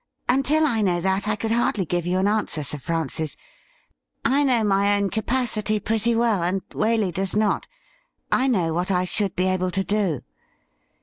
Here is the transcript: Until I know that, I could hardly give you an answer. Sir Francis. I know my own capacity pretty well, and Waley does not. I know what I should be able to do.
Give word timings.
Until 0.27 0.65
I 0.65 0.81
know 0.81 0.99
that, 0.99 1.27
I 1.27 1.35
could 1.35 1.51
hardly 1.51 1.85
give 1.85 2.07
you 2.07 2.17
an 2.17 2.27
answer. 2.27 2.63
Sir 2.63 2.79
Francis. 2.79 3.37
I 4.25 4.43
know 4.43 4.63
my 4.63 4.97
own 4.97 5.11
capacity 5.11 5.79
pretty 5.79 6.15
well, 6.15 6.41
and 6.41 6.67
Waley 6.69 7.13
does 7.13 7.35
not. 7.35 7.67
I 8.31 8.47
know 8.47 8.73
what 8.73 8.89
I 8.89 9.05
should 9.05 9.35
be 9.35 9.45
able 9.45 9.69
to 9.69 9.83
do. 9.83 10.21